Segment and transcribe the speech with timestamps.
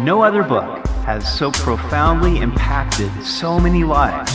[0.00, 4.32] No other book has so profoundly impacted so many lives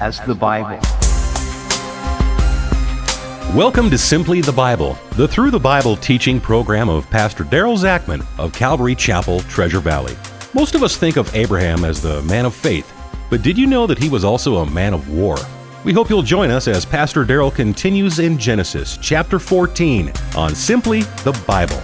[0.00, 0.80] as the Bible.
[3.56, 8.26] Welcome to Simply the Bible, the Through the Bible teaching program of Pastor Daryl Zachman
[8.40, 10.16] of Calvary Chapel, Treasure Valley.
[10.52, 12.92] Most of us think of Abraham as the man of faith,
[13.30, 15.36] but did you know that he was also a man of war?
[15.84, 21.02] We hope you'll join us as Pastor Daryl continues in Genesis chapter 14 on Simply
[21.22, 21.80] the Bible.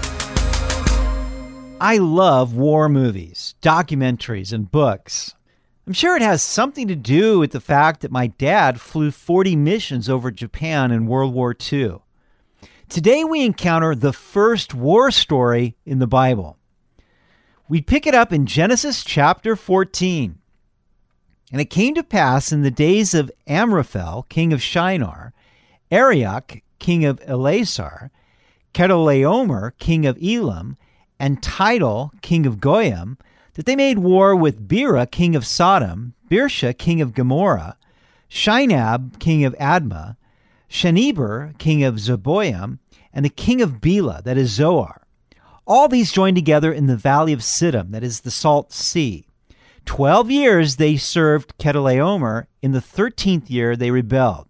[1.81, 5.35] I love war movies, documentaries, and books.
[5.87, 9.55] I'm sure it has something to do with the fact that my dad flew 40
[9.55, 11.99] missions over Japan in World War II.
[12.89, 16.59] Today we encounter the first war story in the Bible.
[17.69, 20.37] We pick it up in Genesis chapter 14.
[21.53, 25.33] And it came to pass in the days of Amraphel, king of Shinar,
[25.93, 28.11] Arioch, king of Ellasar,
[28.75, 30.77] Chedorlaomer, king of Elam,
[31.19, 33.19] and Tidal, king of Goyim,
[33.55, 37.77] that they made war with Bera, king of Sodom, Birsha, king of Gomorrah,
[38.31, 40.17] Shinab, king of Admah,
[40.71, 42.79] Shemeber, king of Zeboim,
[43.13, 45.03] and the king of Bela, that is Zoar.
[45.67, 49.27] All these joined together in the valley of Siddim, that is the Salt Sea.
[49.85, 52.47] Twelve years they served Chedorlaomer.
[52.61, 54.47] In the thirteenth year they rebelled.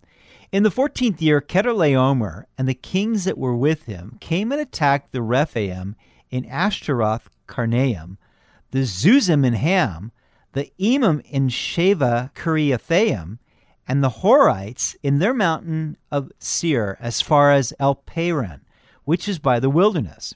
[0.51, 5.13] In the fourteenth year, Chedorlaomer and the kings that were with him came and attacked
[5.13, 5.95] the Rephaim
[6.31, 8.17] in Ashtaroth Karnaim,
[8.71, 10.13] the Zuzim in Ham,
[10.53, 13.39] the Emim in Shaveh Kiriathaim,
[13.87, 18.61] and the Horites in their mountain of Seir as far as El Paran,
[19.05, 20.35] which is by the wilderness.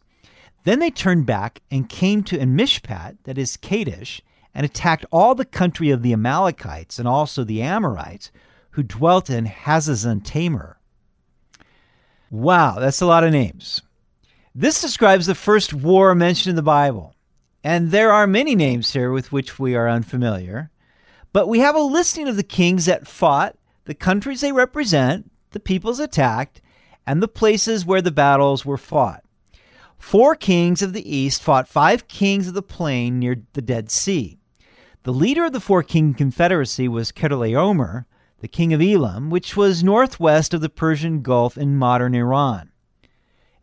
[0.64, 4.22] Then they turned back and came to Mishpat, that is Kadesh,
[4.54, 8.30] and attacked all the country of the Amalekites and also the Amorites
[8.70, 10.78] who dwelt in Hazezon Tamar.
[12.30, 13.82] Wow, that's a lot of names.
[14.54, 17.14] This describes the first war mentioned in the Bible.
[17.64, 20.70] And there are many names here with which we are unfamiliar.
[21.32, 25.60] But we have a listing of the kings that fought, the countries they represent, the
[25.60, 26.60] peoples attacked,
[27.06, 29.24] and the places where the battles were fought.
[29.96, 34.38] Four kings of the east fought five kings of the plain near the Dead Sea.
[35.04, 38.04] The leader of the four king confederacy was Chedorlaomer,
[38.40, 42.71] the king of Elam, which was northwest of the Persian Gulf in modern Iran.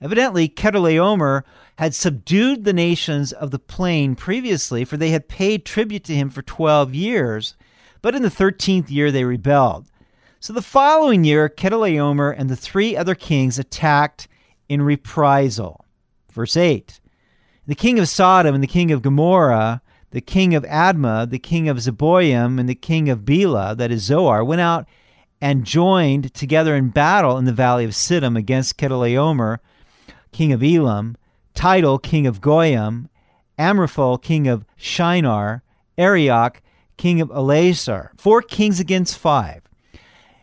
[0.02, 1.44] Evidently, Chedorlaomer
[1.78, 6.30] had subdued the nations of the plain previously, for they had paid tribute to him
[6.30, 7.56] for 12 years,
[8.02, 9.88] but in the 13th year they rebelled.
[10.40, 14.28] So the following year, Chedorlaomer and the three other kings attacked
[14.70, 15.86] in reprisal.
[16.32, 17.02] Verse 8
[17.68, 19.82] The king of Sodom and the king of Gomorrah
[20.12, 24.04] the king of Admah, the king of Zeboim, and the king of Bela, that is
[24.04, 24.88] Zoar, went out
[25.40, 29.60] and joined together in battle in the valley of Siddim against Chedorlaomer,
[30.32, 31.18] king of Elam,
[31.54, 33.10] Tidal, king of Goyim,
[33.58, 35.64] Amraphel, king of Shinar,
[35.98, 36.62] Arioch,
[36.98, 38.10] king of Ellasar.
[38.18, 39.62] Four kings against five.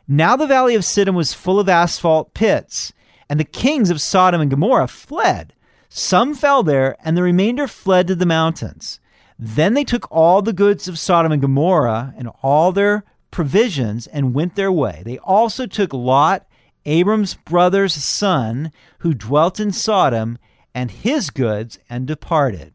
[0.08, 2.92] Now the valley of Siddim was full of asphalt pits,
[3.28, 5.52] and the kings of Sodom and Gomorrah fled.
[5.88, 9.00] Some fell there, and the remainder fled to the mountains.
[9.38, 14.34] Then they took all the goods of Sodom and Gomorrah and all their provisions and
[14.34, 15.02] went their way.
[15.04, 16.46] They also took Lot,
[16.86, 20.38] Abram's brother's son, who dwelt in Sodom,
[20.74, 22.72] and his goods and departed.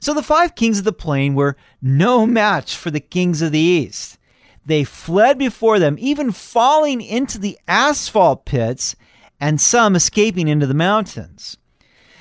[0.00, 3.58] So the five kings of the plain were no match for the kings of the
[3.58, 4.18] east.
[4.66, 8.96] They fled before them, even falling into the asphalt pits,
[9.40, 11.56] and some escaping into the mountains.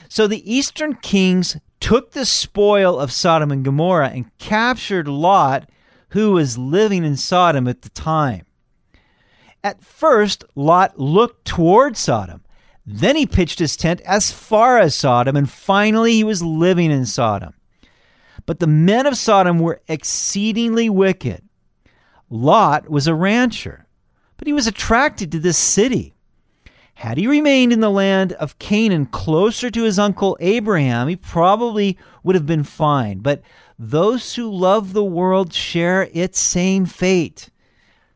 [0.07, 5.69] So the eastern kings took the spoil of Sodom and Gomorrah and captured Lot,
[6.09, 8.45] who was living in Sodom at the time.
[9.63, 12.41] At first, Lot looked toward Sodom.
[12.85, 17.05] Then he pitched his tent as far as Sodom, and finally he was living in
[17.05, 17.53] Sodom.
[18.45, 21.43] But the men of Sodom were exceedingly wicked.
[22.29, 23.87] Lot was a rancher,
[24.37, 26.13] but he was attracted to this city.
[26.95, 31.97] Had he remained in the land of Canaan closer to his uncle Abraham, he probably
[32.21, 33.19] would have been fine.
[33.19, 33.41] But
[33.79, 37.49] those who love the world share its same fate.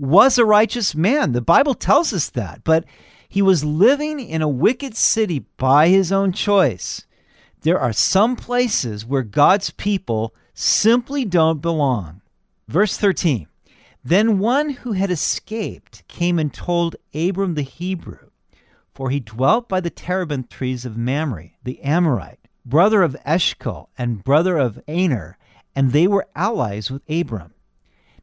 [0.00, 1.32] was a righteous man.
[1.32, 2.84] The Bible tells us that, but
[3.28, 7.06] he was living in a wicked city by his own choice.
[7.60, 12.22] There are some places where God's people simply don't belong.
[12.66, 13.46] Verse 13
[14.02, 18.30] Then one who had escaped came and told Abram the Hebrew,
[18.94, 24.24] for he dwelt by the terebinth trees of Mamre, the Amorite, brother of Eshcol and
[24.24, 25.36] brother of Aner,
[25.76, 27.52] and they were allies with Abram.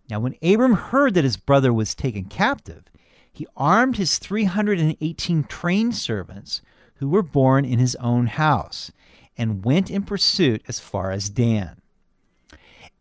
[0.10, 2.84] Now, when Abram heard that his brother was taken captive,
[3.32, 6.62] he armed his 318 trained servants
[6.96, 8.92] who were born in his own house
[9.38, 11.82] and went in pursuit as far as Dan.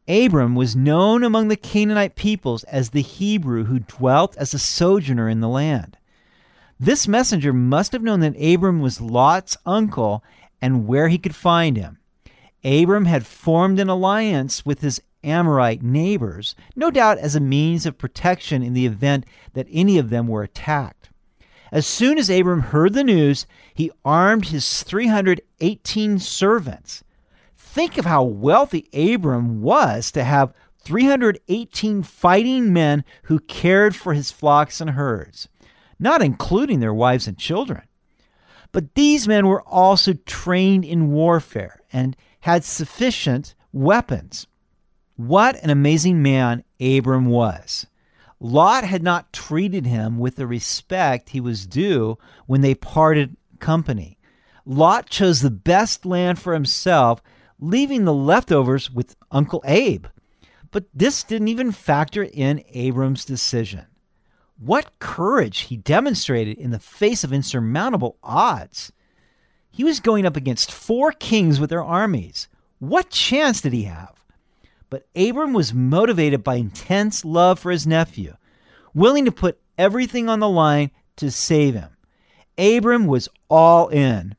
[0.08, 5.28] Abram was known among the Canaanite peoples as the Hebrew who dwelt as a sojourner
[5.28, 5.96] in the land.
[6.78, 10.22] This messenger must have known that Abram was Lot's uncle
[10.60, 11.98] and where he could find him.
[12.62, 17.98] Abram had formed an alliance with his Amorite neighbors, no doubt as a means of
[17.98, 21.10] protection in the event that any of them were attacked.
[21.72, 23.44] As soon as Abram heard the news,
[23.74, 27.02] he armed his 318 servants.
[27.56, 34.30] Think of how wealthy Abram was to have 318 fighting men who cared for his
[34.30, 35.48] flocks and herds,
[35.98, 37.82] not including their wives and children.
[38.70, 44.46] But these men were also trained in warfare and had sufficient weapons.
[45.16, 47.86] What an amazing man Abram was.
[48.38, 54.18] Lot had not treated him with the respect he was due when they parted company.
[54.66, 57.22] Lot chose the best land for himself,
[57.58, 60.06] leaving the leftovers with Uncle Abe.
[60.70, 63.86] But this didn't even factor in Abram's decision.
[64.58, 68.92] What courage he demonstrated in the face of insurmountable odds.
[69.70, 72.48] He was going up against four kings with their armies.
[72.78, 74.15] What chance did he have?
[74.88, 78.36] But Abram was motivated by intense love for his nephew,
[78.94, 81.96] willing to put everything on the line to save him.
[82.58, 84.36] Abram was all in.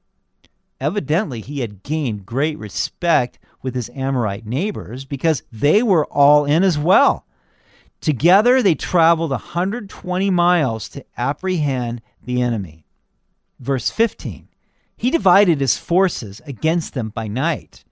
[0.79, 6.63] Evidently, he had gained great respect with his Amorite neighbors because they were all in
[6.63, 7.25] as well.
[7.99, 12.85] Together, they traveled 120 miles to apprehend the enemy.
[13.59, 14.47] Verse 15
[14.95, 17.83] He divided his forces against them by night.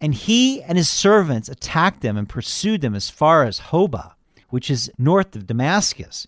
[0.00, 4.12] And he and his servants attacked them and pursued them as far as Hobah,
[4.48, 6.26] which is north of Damascus.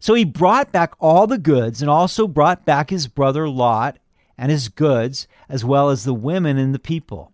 [0.00, 3.98] So he brought back all the goods and also brought back his brother Lot
[4.36, 7.32] and his goods, as well as the women and the people.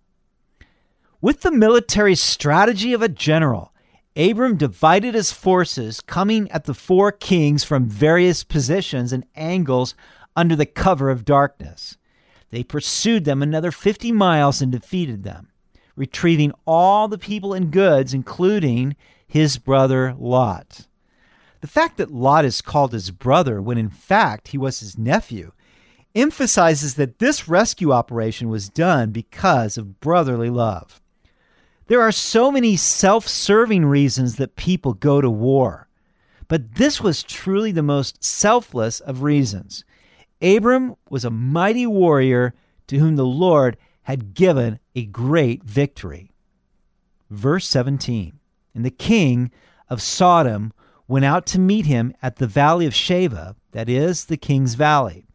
[1.22, 3.72] With the military strategy of a general,
[4.16, 9.94] Abram divided his forces, coming at the four kings from various positions and angles
[10.36, 11.96] under the cover of darkness.
[12.50, 15.49] They pursued them another 50 miles and defeated them
[16.00, 20.86] retrieving all the people and goods, including his brother Lot.
[21.60, 25.52] The fact that Lot is called his brother when in fact he was his nephew
[26.14, 31.02] emphasizes that this rescue operation was done because of brotherly love.
[31.88, 35.86] There are so many self serving reasons that people go to war,
[36.48, 39.84] but this was truly the most selfless of reasons.
[40.40, 42.54] Abram was a mighty warrior
[42.86, 46.30] to whom the Lord had given a great victory.
[47.28, 48.38] Verse 17
[48.74, 49.50] And the king
[49.88, 50.72] of Sodom
[51.06, 55.26] went out to meet him at the valley of Shaveh, that is, the king's valley,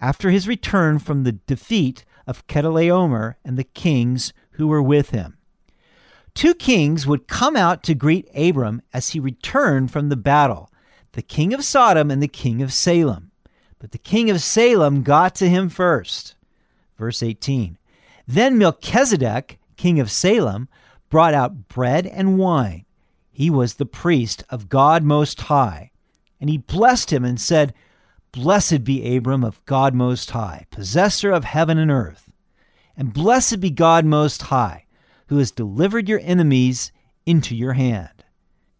[0.00, 5.38] after his return from the defeat of Chedorlaomer and the kings who were with him.
[6.34, 10.70] Two kings would come out to greet Abram as he returned from the battle
[11.12, 13.30] the king of Sodom and the king of Salem.
[13.78, 16.34] But the king of Salem got to him first.
[16.98, 17.76] Verse 18
[18.32, 20.68] then Melchizedek, king of Salem,
[21.08, 22.84] brought out bread and wine.
[23.30, 25.90] He was the priest of God Most High.
[26.40, 27.74] And he blessed him and said,
[28.32, 32.32] Blessed be Abram of God Most High, possessor of heaven and earth.
[32.96, 34.86] And blessed be God Most High,
[35.26, 36.92] who has delivered your enemies
[37.26, 38.24] into your hand.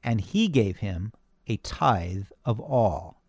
[0.03, 1.13] And he gave him
[1.47, 3.21] a tithe of all.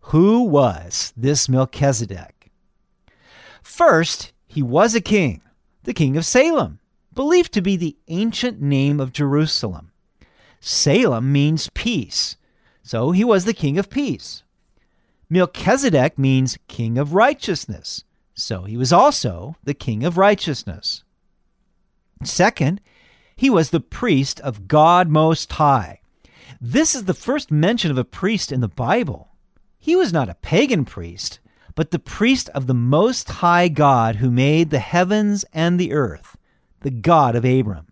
[0.00, 2.50] Who was this Melchizedek?
[3.62, 5.42] First, he was a king,
[5.84, 6.80] the king of Salem,
[7.14, 9.92] believed to be the ancient name of Jerusalem.
[10.60, 12.36] Salem means peace,
[12.82, 14.42] so he was the king of peace.
[15.30, 21.04] Melchizedek means king of righteousness, so he was also the king of righteousness.
[22.24, 22.80] Second,
[23.36, 26.00] he was the priest of God Most High.
[26.60, 29.28] This is the first mention of a priest in the Bible.
[29.78, 31.38] He was not a pagan priest,
[31.78, 36.36] but the priest of the Most High God who made the heavens and the earth,
[36.80, 37.86] the God of Abram.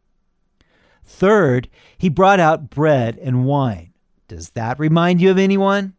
[1.05, 3.93] Third, he brought out bread and wine.
[4.26, 5.95] Does that remind you of anyone?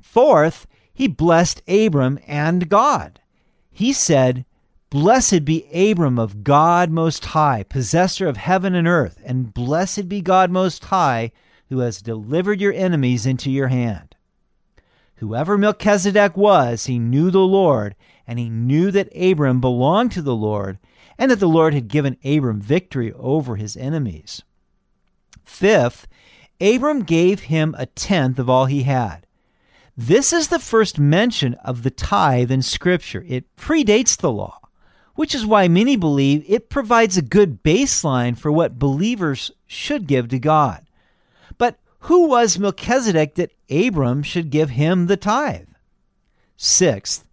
[0.00, 3.20] Fourth, he blessed Abram and God.
[3.70, 4.44] He said,
[4.90, 10.20] Blessed be Abram of God Most High, possessor of heaven and earth, and blessed be
[10.20, 11.30] God Most High,
[11.68, 14.07] who has delivered your enemies into your hand.
[15.18, 17.96] Whoever Melchizedek was, he knew the Lord,
[18.26, 20.78] and he knew that Abram belonged to the Lord,
[21.18, 24.42] and that the Lord had given Abram victory over his enemies.
[25.44, 26.06] Fifth,
[26.60, 29.26] Abram gave him a tenth of all he had.
[29.96, 33.24] This is the first mention of the tithe in Scripture.
[33.26, 34.60] It predates the law,
[35.16, 40.28] which is why many believe it provides a good baseline for what believers should give
[40.28, 40.86] to God.
[42.00, 45.68] Who was Melchizedek that Abram should give him the tithe?
[46.56, 47.26] Sixth,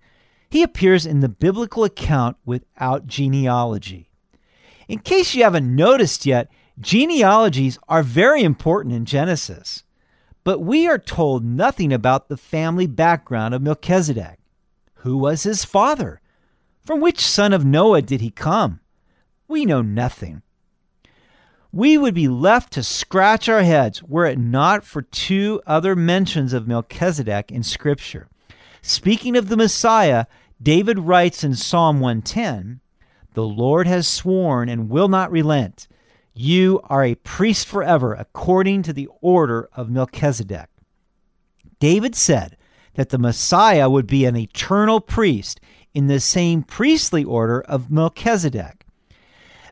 [0.50, 4.10] he appears in the biblical account without genealogy.
[4.88, 9.84] In case you haven't noticed yet, genealogies are very important in Genesis.
[10.44, 14.40] But we are told nothing about the family background of Melchizedek.
[15.00, 16.22] Who was his father?
[16.84, 18.80] From which son of Noah did he come?
[19.48, 20.44] We know nothing.
[21.76, 26.54] We would be left to scratch our heads were it not for two other mentions
[26.54, 28.30] of Melchizedek in Scripture.
[28.82, 30.26] Speaking of the Messiah,
[30.62, 32.80] David writes in Psalm 110
[33.34, 35.90] The Lord has sworn and will not relent.
[36.34, 40.70] You are a priest forever, according to the order of Melchizedek.
[41.82, 42.56] David said
[42.94, 45.60] that the Messiah would be an eternal priest
[45.94, 48.85] in the same priestly order of Melchizedek.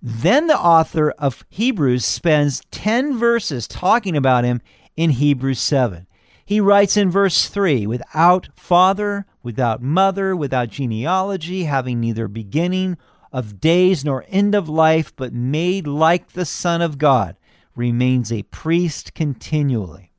[0.06, 4.62] Then the author of Hebrews spends 10 verses talking about him
[4.98, 6.08] in Hebrews 7.
[6.46, 12.98] He writes in verse 3 without father, without mother, without genealogy, having neither beginning
[13.32, 17.38] of days nor end of life, but made like the Son of God,
[17.74, 20.12] remains a priest continually.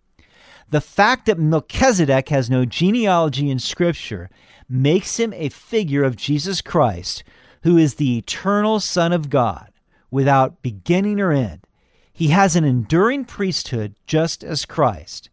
[0.70, 4.30] The fact that Melchizedek has no genealogy in Scripture
[4.66, 7.22] makes him a figure of Jesus Christ,
[7.64, 9.70] who is the eternal Son of God,
[10.10, 11.66] without beginning or end.
[12.12, 15.30] He has an enduring priesthood just as Christ.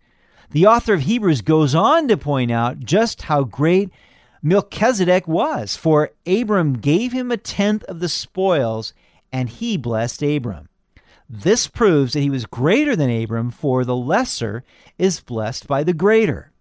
[0.51, 3.91] The author of Hebrews goes on to point out just how great
[4.43, 8.93] Melchizedek was, for Abram gave him a tenth of the spoils,
[9.31, 10.67] and he blessed Abram.
[11.29, 14.63] This proves that he was greater than Abram, for the lesser
[14.97, 16.51] is blessed by the greater.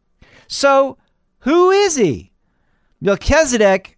[0.46, 0.98] So,
[1.40, 2.30] who is he?
[3.00, 3.96] Melchizedek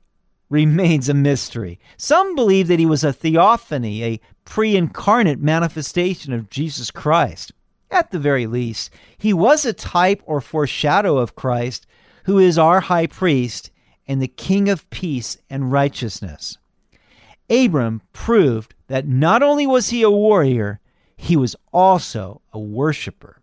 [0.53, 1.81] remains a mystery.
[1.97, 7.53] Some believe that he was a theophany, a pre incarnate manifestation of Jesus Christ.
[7.91, 11.87] At the very least, he was a type or foreshadow of Christ,
[12.25, 13.71] who is our high priest
[14.07, 16.59] and the King of peace and righteousness.
[17.49, 20.81] Abram proved that not only was he a warrior,
[21.17, 23.41] he was also a worshiper.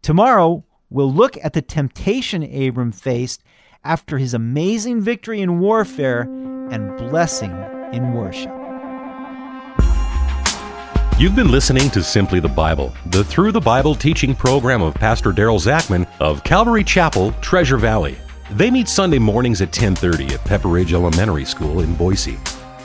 [0.00, 3.42] Tomorrow, we'll look at the temptation Abram faced
[3.84, 6.22] after his amazing victory in warfare
[6.70, 7.52] and blessing
[7.92, 8.52] in worship.
[11.16, 15.30] You've been listening to Simply the Bible, the Through the Bible teaching program of Pastor
[15.30, 18.18] Daryl Zachman of Calvary Chapel, Treasure Valley.
[18.50, 22.36] They meet Sunday mornings at 10:30 at Pepper Ridge Elementary School in Boise.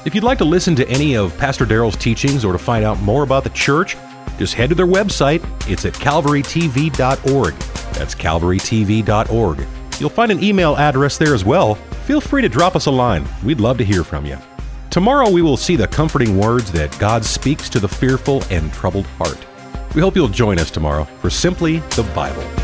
[0.06, 3.02] If you'd like to listen to any of Pastor Daryl's teachings or to find out
[3.02, 3.98] more about the church,
[4.38, 5.44] just head to their website.
[5.70, 7.54] It's at calvarytv.org.
[7.94, 9.68] That's calvarytv.org.
[10.00, 11.76] You'll find an email address there as well.
[12.06, 13.28] Feel free to drop us a line.
[13.44, 14.38] We'd love to hear from you.
[14.90, 19.06] Tomorrow we will see the comforting words that God speaks to the fearful and troubled
[19.06, 19.38] heart.
[19.94, 22.59] We hope you'll join us tomorrow for Simply the Bible.